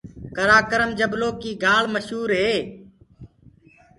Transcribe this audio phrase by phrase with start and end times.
[0.35, 2.51] ڪرآڪرم جبلو ڪيٚ گھآݪ مشوُر هي۔